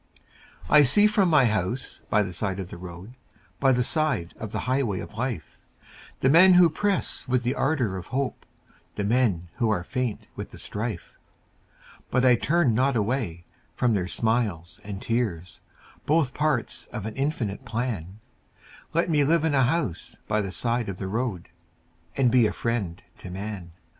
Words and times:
I 0.67 0.81
see 0.81 1.05
from 1.05 1.29
my 1.29 1.45
house 1.45 2.01
by 2.09 2.23
the 2.23 2.33
side 2.33 2.59
of 2.59 2.69
the 2.71 2.77
road 2.79 3.13
By 3.59 3.71
the 3.71 3.83
side 3.83 4.33
of 4.39 4.51
the 4.51 4.61
highway 4.61 4.99
of 4.99 5.13
life, 5.15 5.59
The 6.21 6.27
men 6.31 6.55
who 6.55 6.71
press 6.71 7.27
with 7.27 7.43
the 7.43 7.53
ardor 7.53 7.95
of 7.97 8.07
hope, 8.07 8.47
The 8.95 9.03
men 9.03 9.49
who 9.57 9.69
are 9.69 9.83
faint 9.83 10.25
with 10.35 10.49
the 10.49 10.57
strife, 10.57 11.13
But 12.09 12.25
I 12.25 12.33
turn 12.33 12.73
not 12.73 12.95
away 12.95 13.45
from 13.75 13.93
their 13.93 14.07
smiles 14.07 14.81
and 14.83 14.99
tears, 14.99 15.61
Both 16.07 16.33
parts 16.33 16.87
of 16.87 17.05
an 17.05 17.13
infinite 17.15 17.63
plan 17.63 18.17
Let 18.95 19.07
me 19.07 19.23
live 19.23 19.45
in 19.45 19.53
a 19.53 19.61
house 19.65 20.17
by 20.27 20.41
the 20.41 20.51
side 20.51 20.89
of 20.89 20.97
the 20.97 21.07
road 21.07 21.47
And 22.17 22.31
be 22.31 22.47
a 22.47 22.51
friend 22.53 23.03
to 23.19 23.29
man. 23.29 23.71